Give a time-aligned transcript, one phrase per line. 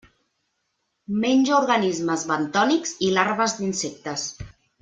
[1.25, 4.29] Menja organismes bentònics i larves d'insectes.